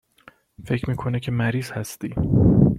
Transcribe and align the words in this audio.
فکر 0.65 0.89
میکنه 0.89 1.19
که 1.19 1.31
مریض 1.31 1.71
هستی 1.71 2.13